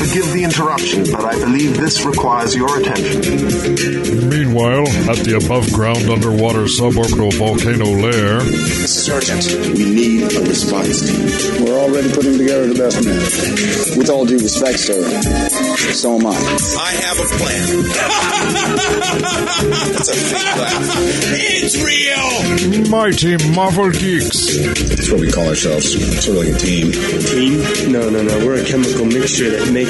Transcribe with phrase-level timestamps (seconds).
[0.00, 3.20] Forgive the interruption, but I believe this requires your attention.
[4.30, 8.40] Meanwhile, at the above ground underwater suborbital volcano lair,
[8.88, 9.44] Sergeant,
[9.76, 11.64] we need a response team.
[11.64, 13.20] We're already putting together the best men.
[13.98, 15.04] With all due respect, sir,
[15.92, 16.32] so am I.
[16.32, 17.66] I have a plan.
[19.92, 20.96] That's a fake laugh.
[21.36, 22.88] It's real.
[22.88, 24.56] Mighty Marvel Geeks.
[24.88, 25.92] That's what we call ourselves,
[26.24, 26.88] sort of like a team.
[26.88, 27.92] A Team?
[27.92, 28.46] No, no, no.
[28.46, 29.89] We're a chemical mixture that makes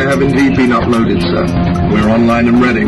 [0.00, 1.44] I have indeed been uploaded, sir.
[1.92, 2.86] We're online and ready.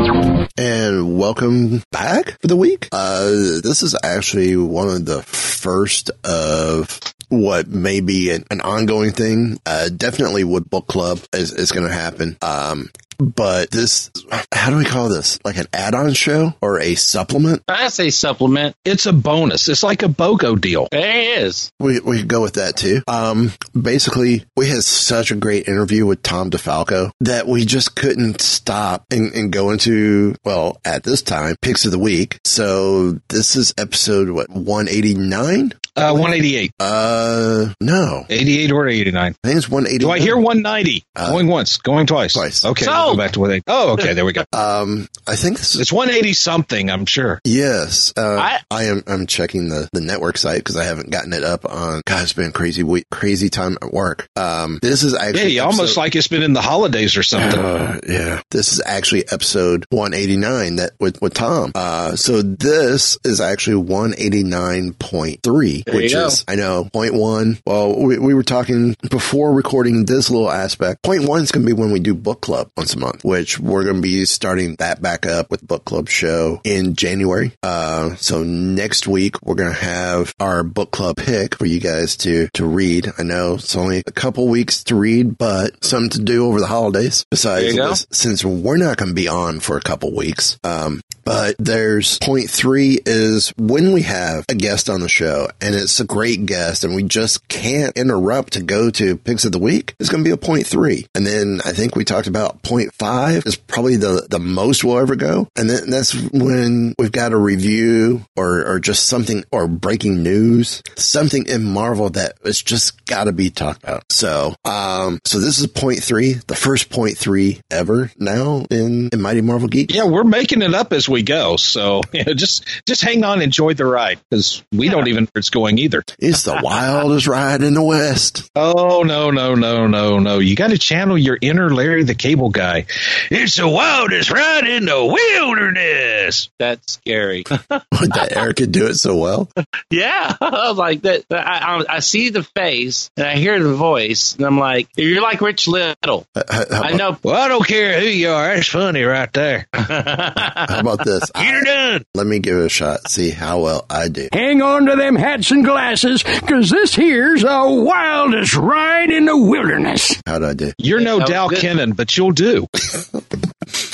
[0.57, 2.89] And welcome back for the week.
[2.91, 9.13] Uh, this is actually one of the first of what may be an, an ongoing
[9.13, 9.61] thing.
[9.67, 12.39] Uh, definitely with book club is, is going to happen.
[12.41, 14.11] Um, but this,
[14.53, 15.39] how do we call this?
[15.45, 17.63] Like an add-on show or a supplement?
[17.69, 18.77] I say supplement.
[18.85, 19.69] It's a bonus.
[19.69, 20.89] It's like a BOGO deal.
[20.93, 21.71] It is.
[21.79, 23.03] We, we could go with that too.
[23.09, 28.41] Um, basically we had such a great interview with Tom DeFalco that we just couldn't
[28.41, 32.39] stop and, and go into, well, at this time, picks of the week.
[32.45, 35.73] So this is episode, what, 189?
[35.95, 36.73] Uh, 188.
[36.81, 38.25] Uh, no.
[38.31, 39.35] 88 or 89.
[39.45, 39.99] I think it's 189.
[40.09, 41.05] Do I hear 190?
[41.15, 42.33] going once, going twice.
[42.33, 42.65] Twice.
[42.65, 43.65] Okay, So- we'll go back to 180.
[43.69, 44.45] Oh, okay, there we go.
[44.55, 47.41] Um, I think this is, It's 180 something, I'm sure.
[47.45, 48.13] yes.
[48.17, 51.43] Uh, I, I- am, I'm checking the, the network site because I haven't gotten it
[51.45, 54.29] up on, God, it's been crazy week, crazy time at work.
[54.37, 57.59] Um, this is Yeah, actually, you almost like it's been in the holidays or something.
[57.61, 58.41] Uh, yeah.
[58.51, 61.73] This is actually episode 189 that with, with Tom.
[61.75, 67.59] Uh, so this is actually 189.3, There which is, I know, point one.
[67.67, 71.03] Well, we, we were talking before recording this little aspect.
[71.03, 73.59] Point one is going to be when we do book club once a month, which
[73.59, 77.53] we're going to be starting that back up with book club show in January.
[77.63, 82.17] Uh, so next week we're going to have our book club pick for you guys
[82.19, 83.09] to, to read.
[83.19, 86.67] I know it's only a couple weeks to read, but something to do over the
[86.67, 87.89] holidays besides There you go.
[87.91, 90.59] this, since we're not going to be on for a couple weeks.
[90.65, 95.75] Um, but there's point three is when we have a guest on the show and
[95.75, 99.59] it's a great guest and we just can't interrupt to go to picks of the
[99.59, 99.95] week.
[99.99, 101.07] It's going to be a point three.
[101.15, 104.99] And then I think we talked about point five is probably the, the most we'll
[104.99, 105.49] ever go.
[105.57, 110.83] And then that's when we've got a review or, or just something or breaking news,
[110.97, 114.05] something in Marvel that it's just got to be talked about.
[114.11, 119.21] So, um, so this is point three, the first point three ever now in, in
[119.21, 119.95] Mighty Marvel Geek.
[119.95, 121.57] Yeah, we're making it up as we go.
[121.57, 125.31] So you know, just just hang on, enjoy the ride because we don't even know
[125.33, 126.03] where it's going either.
[126.19, 128.51] It's the wildest ride in the West.
[128.57, 130.39] Oh no, no, no, no, no!
[130.39, 132.87] You got to channel your inner Larry the Cable Guy.
[133.31, 136.51] It's the wildest ride in the wilderness.
[136.59, 137.45] That's scary.
[138.09, 139.49] that Eric could do it so well.
[139.91, 141.25] yeah, I was like that.
[141.31, 145.23] I, I, I see the face and I hear the voice, and I'm like, you're
[145.23, 146.27] like Rich Little.
[146.35, 147.17] How, how I know.
[147.23, 148.55] Well, I don't care who you are.
[148.55, 149.67] That's funny right there.
[149.73, 151.31] how about this?
[151.41, 152.05] You're done.
[152.15, 153.09] Let me give it a shot.
[153.09, 154.29] See how well I do.
[154.33, 157.49] Hang on to them hats and glasses, because this here's the
[157.85, 160.21] wildest ride in the wilderness.
[160.27, 160.73] How do I do?
[160.79, 161.59] You're no that Dal good.
[161.59, 162.67] Kennan, but you'll do.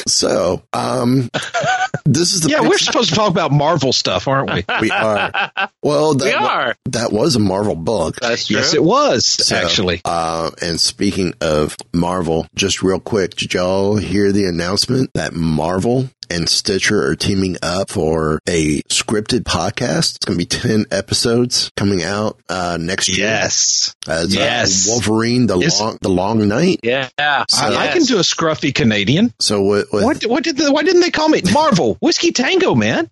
[0.06, 1.28] So, um,
[2.06, 4.64] this is the Yeah, we're supposed to talk about Marvel stuff, aren't we?
[4.80, 5.50] we are.
[5.82, 6.76] Well, that, We wa- are.
[6.86, 8.16] that was a Marvel book.
[8.16, 8.56] That's true.
[8.56, 10.00] yes, it was So, actually.
[10.06, 16.08] Uh, and speaking of Marvel, just real quick, did y'all hear the announcement that Marvel
[16.30, 20.16] and Stitcher are teaming up for a scripted podcast?
[20.16, 23.26] It's going to be 10 episodes coming out, uh, next year.
[23.26, 24.86] Yes, As, uh, Yes.
[24.88, 25.80] Wolverine, the Yes.
[25.80, 26.80] long, the long night.
[26.82, 27.08] Yeah.
[27.18, 29.32] I, I can do a scruffy Canadian.
[29.40, 30.22] So what, what, What?
[30.26, 30.56] What did?
[30.56, 33.10] The, why didn't they call me Marvel Whiskey Tango, man?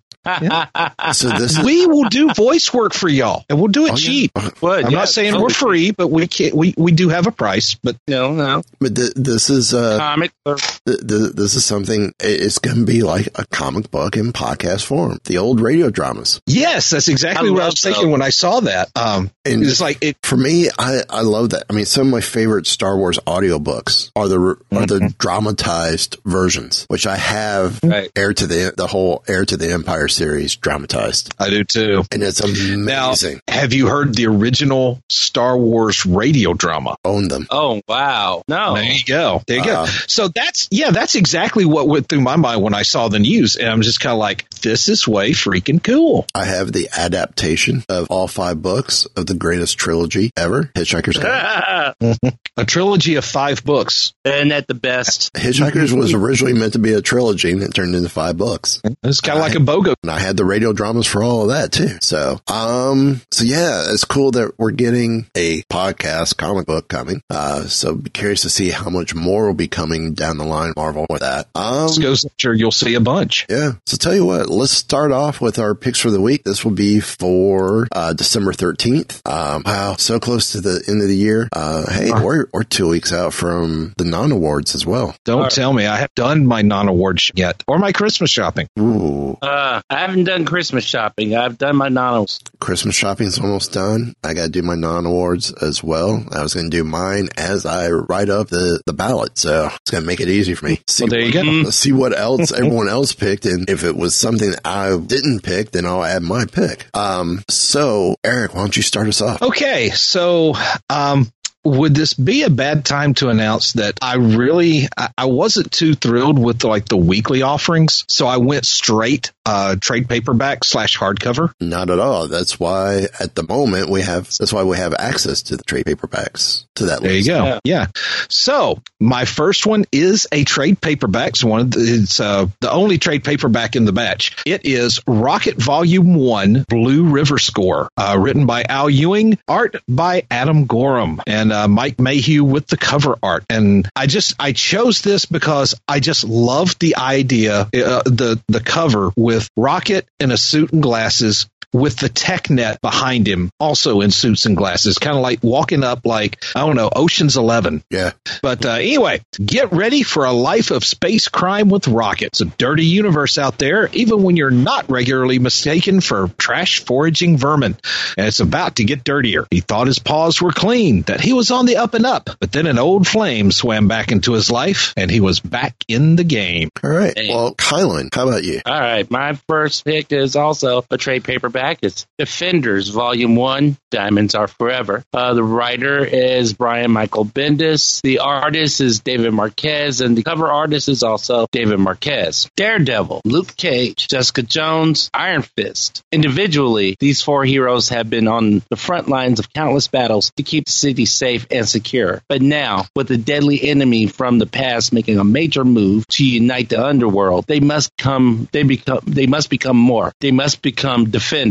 [1.13, 3.95] So this is, We will do voice work for y'all, and we'll do it Oh,
[3.95, 4.07] yeah.
[4.07, 4.31] cheap.
[4.35, 5.43] I'm yeah, not saying totally.
[5.43, 7.75] we're free, but we can we we do have a price.
[7.75, 8.63] But No, no.
[8.79, 10.31] but th- this is, uh, Comic.
[10.45, 14.83] th- th- this is something, it's going to be like a comic book in podcast
[14.85, 15.19] form.
[15.25, 16.41] The old radio dramas.
[16.45, 18.11] yes, that's exactly I what I love was thinking those.
[18.11, 18.89] when I saw that.
[18.95, 20.17] Um, And it's like it.
[20.23, 21.63] For me, I, I love that.
[21.69, 26.85] I mean, some of my favorite Star Wars audiobooks are the are the dramatized versions,
[26.89, 28.11] which I have Right.
[28.15, 31.33] Heir to the the whole Heir to the Empire series dramatized.
[31.39, 32.03] I do too.
[32.11, 32.85] And it's amazing.
[32.85, 33.13] Now,
[33.47, 36.95] have you heard the original Star Wars radio drama?
[37.05, 37.47] Own them.
[37.51, 38.41] Oh wow!
[38.47, 39.41] No, There you go.
[39.47, 39.91] There you Uh, go.
[40.07, 43.55] So that's yeah, that's exactly what went through my mind when I saw the news,
[43.55, 46.25] and I'm just kind of like, this is way freaking cool.
[46.35, 51.93] I have the adaptation of all five books of the greatest trilogy ever, Hitchhiker's Guide.
[52.59, 54.13] A trilogy of five books.
[54.25, 55.31] Isn't that the best?
[55.33, 58.81] Hitchhikers was originally meant to be a trilogy and it turned into five books.
[59.03, 59.93] It's kind of like a BOGO.
[60.07, 61.97] And I had the radio dramas for all of that too.
[61.99, 67.21] So, um, so yeah, it's cool that we're getting a podcast comic book coming.
[67.29, 70.71] Uh, so be curious to see how much more will be coming down the line,
[70.77, 71.47] Marvel, with that.
[71.55, 73.45] Um, This goes, sure, you'll see a bunch.
[73.49, 73.73] yeah.
[73.85, 76.45] So tell you what, let's start off with our picks for the week.
[76.45, 79.19] This will be for, uh, December 13th.
[79.29, 79.95] Um, wow.
[79.97, 81.49] So close to the end of the year.
[81.51, 85.17] Uh, hey, we're, we're two weeks out from the non awards as well.
[85.25, 88.69] Don't tell me I have done my non-awards yet or my Christmas shopping.
[88.79, 89.37] Ooh.
[89.41, 91.35] Uh, I haven't done Christmas shopping.
[91.35, 92.39] I've done my nonos.
[92.59, 94.13] Christmas shopping is almost done.
[94.23, 96.23] I got to do my non awards as well.
[96.31, 99.39] I was going to do mine as I write up the, the ballot.
[99.39, 100.81] So it's going to make it easy for me.
[100.85, 101.69] See Well, there you what, go.
[101.71, 103.47] See what else everyone else picked.
[103.47, 106.95] And if it was something that I didn't pick, then I'll add my pick.
[106.95, 109.41] Um, so Eric, why don't you start us off?
[109.41, 110.53] Okay, so
[110.91, 111.31] um,
[111.67, 115.93] would this be a bad time to announce that I really I, I wasn't too
[115.95, 121.53] thrilled with like the weekly offerings, so I went straight uh, trade paperback slash hardcover.
[121.59, 122.27] Not at all.
[122.27, 125.85] That's why at the moment we have, that's why we have access to the trade
[125.85, 127.43] paperbacks to that There you go.
[127.43, 127.59] Yeah.
[127.63, 127.87] Yeah.
[128.29, 131.29] So my first one is a trade paperback.
[131.29, 134.35] It's one the, it's uh, the only trade paperback in the batch.
[134.45, 140.23] It is Rocket Volume One Blue River Score, uh, written by Al Ewing, art by
[140.29, 143.45] Adam Gorham, and uh, Mike Mayhew with the cover art.
[143.49, 148.59] And I just I chose this because I just loved the idea, uh, the the
[148.59, 154.11] cover with Rocket in a suit and glasses with the Technet behind him, also in
[154.11, 157.83] suits and glasses, kind of like walking up like, I don't know, Ocean's 11.
[157.89, 158.11] Yeah.
[158.41, 162.41] But uh, anyway, get ready for a life of space crime with rockets.
[162.41, 167.77] A dirty universe out there, even when you're not regularly mistaken for trash foraging vermin.
[168.17, 169.45] And it's about to get dirtier.
[169.51, 172.29] He thought his paws were clean, that he was on the up and up.
[172.39, 176.15] But then an old flame swam back into his life, and he was back in
[176.15, 176.69] the game.
[176.83, 177.13] All right.
[177.17, 177.29] Hey.
[177.29, 178.61] Well, Kylan, how about you?
[178.65, 181.56] All right, my first pick is also a trade paperback.
[181.81, 183.77] It's Defenders, Volume One.
[183.89, 185.03] Diamonds Are Forever.
[185.13, 188.01] Uh, the writer is Brian Michael Bendis.
[188.01, 192.49] The artist is David Marquez, and the cover artist is also David Marquez.
[192.57, 196.03] Daredevil, Luke Cage, Jessica Jones, Iron Fist.
[196.11, 200.65] Individually, these four heroes have been on the front lines of countless battles to keep
[200.65, 202.21] the city safe and secure.
[202.27, 206.69] But now, with the deadly enemy from the past making a major move to unite
[206.69, 208.49] the underworld, they must come.
[208.51, 208.99] They become.
[209.05, 210.11] They must become more.
[210.19, 211.46] They must become defenders.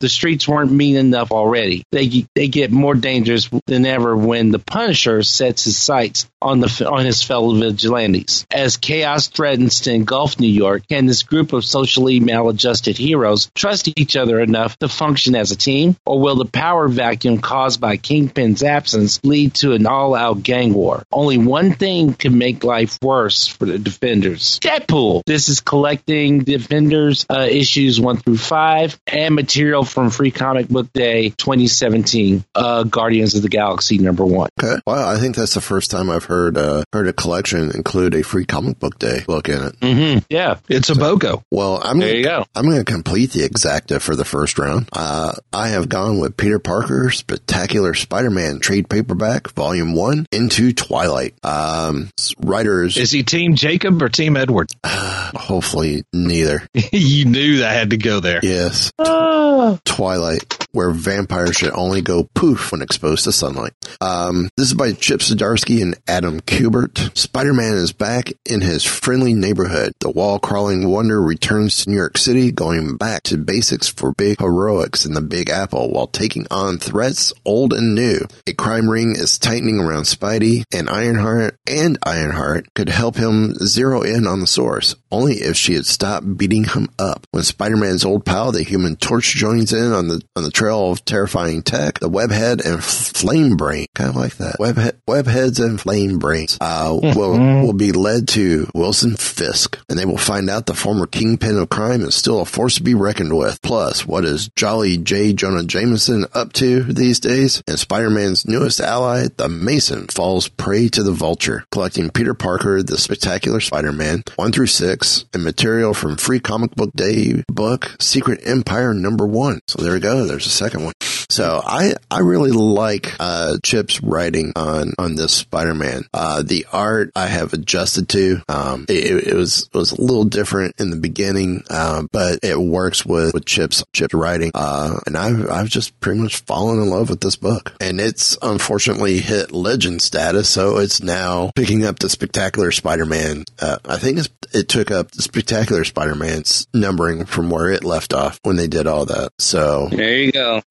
[0.00, 1.84] The streets weren't mean enough already.
[1.90, 6.88] They they get more dangerous than ever when the Punisher sets his sights on the
[6.90, 8.46] on his fellow vigilantes.
[8.50, 13.88] As chaos threatens to engulf New York, can this group of socially maladjusted heroes trust
[13.96, 17.96] each other enough to function as a team, or will the power vacuum caused by
[17.96, 21.04] Kingpin's absence lead to an all-out gang war?
[21.10, 24.58] Only one thing can make life worse for the Defenders.
[24.60, 25.22] Deadpool.
[25.26, 30.92] This is collecting Defenders uh, issues one through five and material from Free Comic Book
[30.92, 32.44] Day 2017.
[32.54, 34.48] Uh, Guardians of the Galaxy number one.
[34.62, 34.80] Okay.
[34.86, 35.08] Wow.
[35.08, 38.44] I think that's the first time I've heard, uh, heard a collection include a free
[38.44, 39.80] comic book day book in it.
[39.80, 40.18] Mm-hmm.
[40.30, 40.58] Yeah.
[40.68, 41.42] It's a BOGO.
[41.50, 42.44] Well, I'm There you go.
[42.54, 44.88] I'm going to complete the exacta for the first round.
[44.92, 51.34] Uh, I have gone with Peter Parker Spectacular Spider-Man trade paperback, volume one, into Twilight.
[51.44, 54.68] Um, writers, Is he Team Jacob or Team Edward?
[54.84, 56.66] hopefully neither.
[56.92, 58.40] you knew that had to go there.
[58.42, 58.92] Yes.
[58.98, 59.23] Ah.
[59.26, 59.43] Oh,
[59.84, 63.72] Twilight, where vampires should only go poof when exposed to sunlight.
[64.00, 67.16] Um, this is by Chip Zdarsky and Adam Kubert.
[67.16, 69.92] Spider-Man is back in his friendly neighborhood.
[70.00, 75.06] The wall-crawling wonder returns to New York City, going back to basics for big heroics
[75.06, 78.20] in the Big Apple while taking on threats old and new.
[78.46, 84.02] A crime ring is tightening around Spidey, and Ironheart and Ironheart could help him zero
[84.02, 87.26] in on the source, only if she had stopped beating him up.
[87.30, 91.04] When Spider-Man's old pal, the Human Torch, joins in on the on the trail of
[91.04, 94.56] terrifying tech, the Webhead and Flame Brain, kind of like that.
[94.58, 100.06] Webhead, Webheads and Flame Brains, uh, will will be led to Wilson Fisk, and they
[100.06, 103.36] will find out the former kingpin of crime is still a force to be reckoned
[103.36, 103.60] with.
[103.60, 105.34] Plus, what is Jolly J.
[105.34, 107.62] Jonah Jameson up to these days?
[107.68, 112.96] And Spider-Man's newest ally, the Mason, falls prey to the Vulture, collecting Peter Parker, the
[112.96, 115.26] Spectacular Spider-Man, one through six.
[115.34, 119.60] and material from Free Comic Book Day book Secret Empire number one.
[119.66, 120.26] So there we go.
[120.26, 120.94] There's a second one.
[121.28, 126.04] So I, I really like, uh, Chip's writing on, on this Spider-Man.
[126.12, 130.24] Uh, the art I have adjusted to, um, it, it was, it was a little
[130.24, 134.50] different in the beginning, um, but it works with, with Chip's, Chip's writing.
[134.54, 138.36] Uh, and I've, I've just pretty much fallen in love with this book and it's
[138.42, 140.48] unfortunately hit legend status.
[140.48, 143.44] So it's now picking up the spectacular Spider-Man.
[143.60, 144.20] Uh, I think
[144.52, 148.86] it took up the spectacular Spider-Man's numbering from where it left off when they did
[148.86, 149.32] all that.
[149.38, 150.62] So there you go.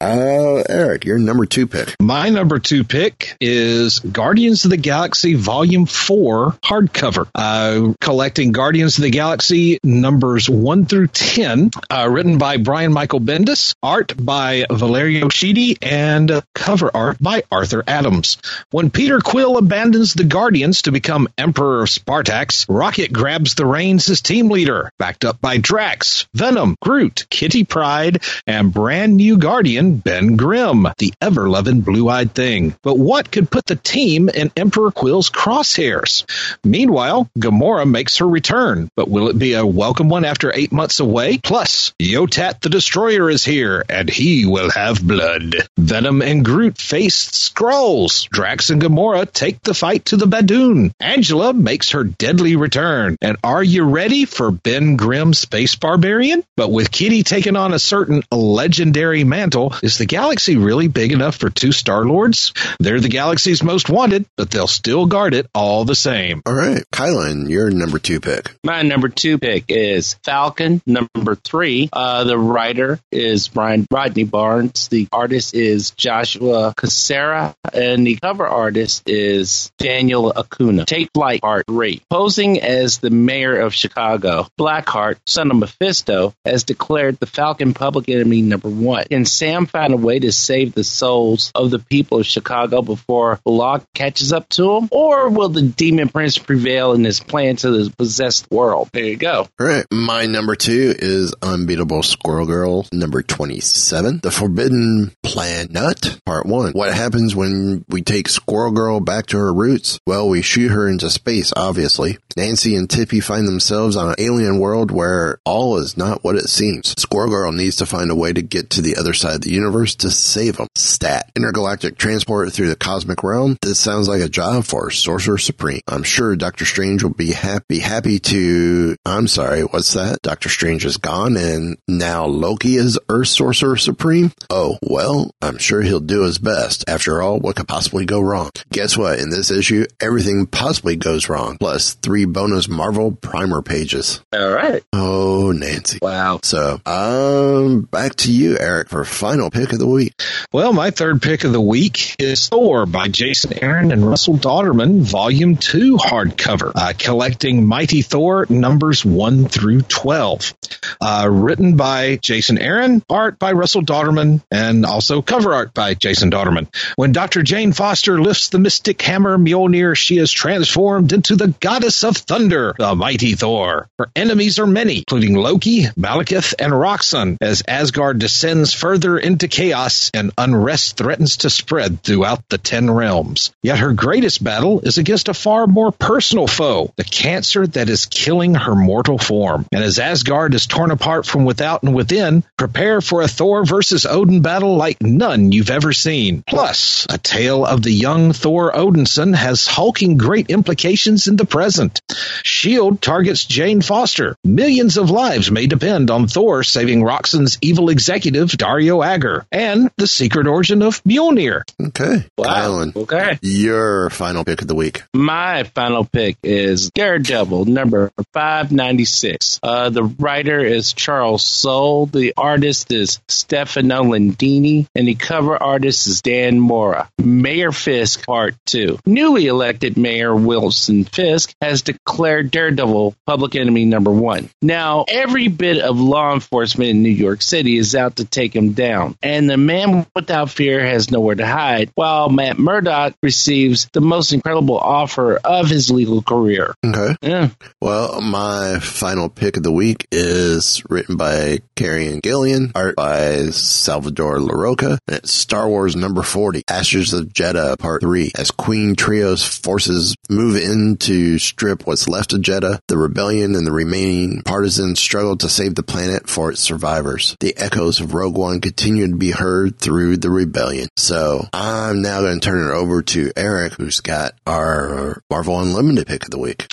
[0.44, 1.96] Uh, Eric, your number two pick.
[2.02, 7.30] My number two pick is Guardians of the Galaxy Volume 4 hardcover.
[7.34, 13.22] Uh, collecting Guardians of the Galaxy numbers 1 through 10, uh, written by Brian Michael
[13.22, 18.38] Bendis, art by Valerio Schiti, and cover art by Arthur Adams.
[18.70, 24.10] When Peter Quill abandons the Guardians to become Emperor of Spartax, Rocket grabs the reins
[24.10, 29.96] as team leader, backed up by Drax, Venom, Groot, Kitty Pryde, and brand new Guardian
[29.96, 32.75] Ben Grimm, the ever loving blue eyed thing.
[32.84, 36.25] But what could put the team in Emperor Quill's crosshairs?
[36.63, 41.00] Meanwhile, Gamora makes her return, but will it be a welcome one after eight months
[41.00, 41.38] away?
[41.38, 45.56] Plus, Yotat the Destroyer is here, and he will have blood.
[45.78, 48.28] Venom and Groot face Skrulls.
[48.30, 50.92] Drax and Gamora take the fight to the Badoon.
[51.00, 53.18] Angela makes her deadly return.
[53.22, 56.44] And are you ready for Ben Grimm Space Barbarian?
[56.58, 61.36] But with Kitty taking on a certain legendary mantle, is the galaxy really big enough
[61.36, 62.53] for two Star Lords?
[62.80, 66.42] They're the galaxy's most wanted, but they'll still guard it all the same.
[66.46, 66.84] All right.
[66.92, 68.56] Kylan, your number two pick.
[68.63, 71.89] My number two pick is Falcon, number three.
[71.92, 74.88] Uh, the writer is Brian Rodney Barnes.
[74.88, 77.56] The artist is Joshua Cassara.
[77.74, 80.86] and the cover artist is Daniel Acuna.
[80.86, 82.01] Take Flight Part 3.
[82.10, 88.10] Posing as the mayor of Chicago, Blackheart, son of Mephisto, has declared the Falcon public
[88.10, 89.06] enemy number one.
[89.06, 93.39] Can Sam find a way to save the souls of the people of Chicago before
[93.46, 94.89] the law catches up to him?
[94.91, 98.89] Or will the demon prince prevail in his plan to possess the possessed world?
[98.93, 99.48] There you go.
[99.60, 99.86] All right.
[99.91, 104.20] My number two is Unbeatable Squirrel Girl, number 27.
[104.22, 106.74] The Forbidden Planet, part one.
[106.74, 110.00] What happens when we take Squirrel Girl back to her roots?
[110.05, 112.17] Well, we shoot her into space, obviously.
[112.38, 116.50] Nancy and Tippy find themselves on an alien world where all is not what it
[116.50, 116.94] seems.
[116.98, 119.54] Squirrel Girl needs to find a way to get to the other side of the
[119.54, 120.68] universe to save them.
[120.75, 121.32] Stat.
[121.36, 123.58] Intergalactic transport through the cosmic realm.
[123.62, 125.82] This sounds like a job for Sorcerer Supreme.
[125.88, 130.22] I'm sure Doctor Strange will be happy, happy to, I'm sorry, what's that?
[130.22, 134.32] Doctor Strange is gone and now Loki is Earth Sorcerer Supreme?
[134.50, 136.84] Oh, well, I'm sure he'll do his best.
[136.88, 138.50] After all, what could possibly go wrong?
[138.72, 139.20] Guess what?
[139.20, 141.58] In this issue, everything possibly goes wrong.
[141.58, 144.22] Plus three bonus Marvel primer pages.
[144.34, 144.84] All right.
[144.94, 146.00] Oh, Nancy.
[146.01, 146.39] Wow.
[146.44, 150.13] So, um, back to you, Eric, for final pick of the week.
[150.51, 155.01] Well, my third pick of the week is Thor by Jason Aaron and Russell Dauterman,
[155.01, 160.53] Volume 2 hardcover, uh, collecting Mighty Thor numbers 1 through 12.
[161.00, 166.32] Uh, written by Jason Aaron, art by Russell Dauterman, and also cover art by Jason
[166.32, 166.68] Dauterman.
[166.96, 167.44] When Dr.
[167.44, 172.75] Jane Foster lifts the mystic hammer Mjolnir, she is transformed into the goddess of thunder,
[172.77, 173.88] the mighty Thor.
[174.00, 180.12] Her enemies are many, including Loki, Malekith, and Roxxon, as Asgard descends further into chaos
[180.13, 183.51] and unrest threatens to spread throughout the Ten Realms.
[183.62, 188.05] Yet her greatest battle is against a far more personal foe, the cancer that is
[188.05, 189.65] killing her mortal form.
[189.72, 194.05] And as Asgard is torn apart from without and within, prepare for a Thor versus
[194.05, 196.43] Odin battle like none you've ever seen.
[196.48, 202.01] Plus, a tale of the young Thor Odinson has hulking great implications in the present.
[202.10, 202.98] S.H.I.E.L.D.
[203.02, 204.36] targets Jane Foster.
[204.44, 210.08] Millions of lives may depend on Thor saving Roxxon's evil executive, Dario Agger, and the
[210.08, 211.64] secret origin of Mjolnir.
[211.82, 212.26] Okay.
[212.38, 212.46] Wow.
[212.54, 213.40] Kylan, Okay.
[213.42, 215.04] your final pick of the week.
[215.14, 219.60] My final pick is Daredevil, number 596.
[219.64, 222.06] Uh, the writer is Charles Soule.
[222.08, 224.88] The artist is Stefano Landini.
[224.96, 227.10] And the cover artist is Dan Mora.
[227.18, 229.00] Mayor Fisk, Part 2.
[229.06, 234.50] Newly elected Mayor Wilson Fisk has declared Daredevil public enemy number one.
[234.62, 238.74] Now, every bit of law enforcement in New York City is out to take him
[238.74, 239.18] down.
[239.22, 244.34] And the man without fear has nowhere to hide, while Matt Murdock receives the most
[244.34, 246.74] incredible offer of his legal career.
[246.86, 247.16] Okay.
[247.22, 247.50] Yeah.
[247.82, 254.38] Well, my final pick of the week is written by Kieron Gillen, art by Salvador
[254.38, 259.44] Larroca, and it's Star Wars number 40, Ashes of Jedha part 3, as Queen Trios'
[259.44, 265.00] forces move in to strip what's left of Jedha, the rebellion and the remaining partisans
[265.00, 267.36] struggle to save the planet for its survivors.
[267.40, 270.90] The echoes of Rogue One continue to be heard through the rebellion.
[270.98, 276.08] So I'm now going to turn it over to Eric, who's got our Marvel Unlimited
[276.08, 276.68] pick of the week.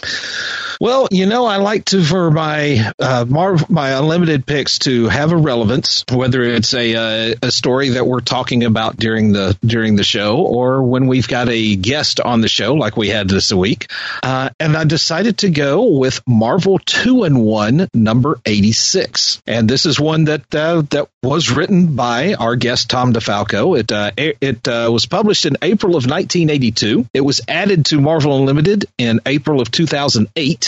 [0.81, 3.27] Well, you know, I like to for my uh,
[3.69, 8.21] my unlimited picks to have a relevance, whether it's a uh, a story that we're
[8.21, 12.49] talking about during the during the show, or when we've got a guest on the
[12.49, 13.91] show, like we had this week.
[14.23, 20.01] Uh, and I decided to go with Marvel Two-in-One number eighty six, and this is
[20.01, 23.79] one that uh, that was written by our guest Tom DeFalco.
[23.79, 27.07] It uh, it was published in April of 1982.
[27.13, 29.71] It was added to Marvel Unlimited in April of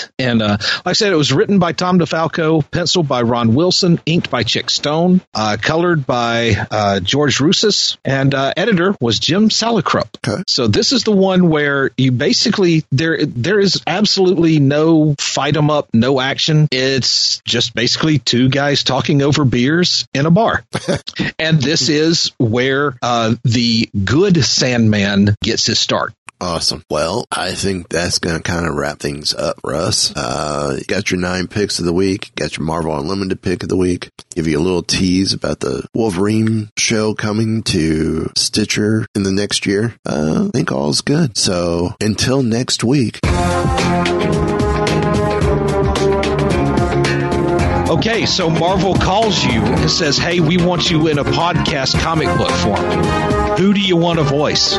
[0.03, 0.13] 2008.
[0.19, 4.01] And uh, like I said, it was written by Tom DeFalco, penciled by Ron Wilson,
[4.07, 9.49] inked by Chic Stone, uh, colored by uh, George Roussos, and uh, editor was Jim
[9.49, 10.09] Salicrup.
[10.27, 10.43] Okay.
[10.47, 15.57] So this is the one where you basically there there is absolutely no fight fight
[15.57, 16.69] 'em up, no action.
[16.71, 20.65] It's just basically two guys talking over beers in a bar,
[21.39, 26.15] and this is where uh, the good Sandman gets his start.
[26.43, 26.83] Awesome.
[26.91, 30.13] Well, I think that's going to kind of wrap things up for us.
[30.17, 33.69] Uh, you got your nine picks of the week, got your Marvel Unlimited pick of
[33.69, 34.11] the week.
[34.35, 39.67] Give you a little tease about the Wolverine show coming to Stitcher in the next
[39.67, 39.95] year.
[40.05, 41.39] Uh, I think all's good.
[41.39, 43.21] So until next week.
[47.89, 52.27] Okay, so Marvel calls you and says, Hey, we want you in a podcast comic
[52.37, 53.59] book form.
[53.59, 54.77] Who do you want to voice?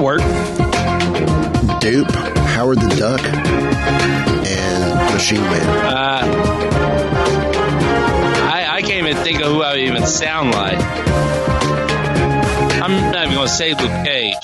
[0.00, 1.80] That'll work.
[1.80, 5.68] Dupe, Howard the Duck, and Machine Man.
[5.68, 6.20] Uh,
[8.50, 10.78] I, I can't even think of who I would even sound like.
[12.82, 14.34] I'm not even going to say Luke Cage.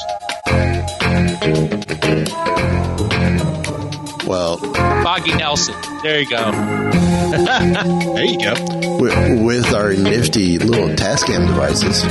[4.26, 5.75] Well, Foggy Nelson.
[6.02, 6.52] There you go.
[7.36, 8.54] There you go.
[8.98, 12.02] with, with our nifty little Tascam devices.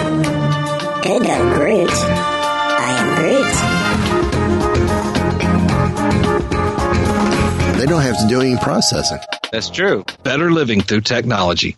[1.04, 2.35] Hello, Groot.
[3.18, 3.36] I am
[7.66, 7.80] Groot.
[7.80, 9.20] They don't have to do any processing.
[9.52, 10.06] That's true.
[10.24, 11.74] Better living through technology.